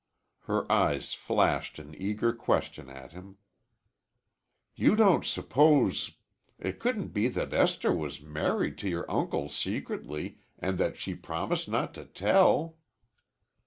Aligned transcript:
Her 0.45 0.65
eyes 0.71 1.13
flashed 1.13 1.77
an 1.77 1.93
eager 1.95 2.33
question 2.33 2.89
at 2.89 3.11
him. 3.11 3.37
"You 4.73 4.95
don't 4.95 5.23
suppose 5.23 6.13
it 6.57 6.79
couldn't 6.79 7.09
be 7.09 7.27
that 7.27 7.53
Esther 7.53 7.93
was 7.93 8.19
married 8.19 8.79
to 8.79 8.89
your 8.89 9.05
uncle 9.11 9.47
secretly 9.47 10.39
and 10.57 10.79
that 10.79 10.97
she 10.97 11.13
promised 11.13 11.69
not 11.69 11.93
to 11.93 12.05
tell." 12.05 12.77